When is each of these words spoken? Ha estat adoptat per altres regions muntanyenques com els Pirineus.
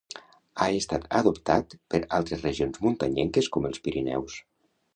Ha 0.63 0.67
estat 0.77 1.03
adoptat 1.19 1.75
per 1.93 2.01
altres 2.19 2.43
regions 2.47 2.81
muntanyenques 2.89 3.53
com 3.57 3.69
els 3.71 3.83
Pirineus. 3.87 4.43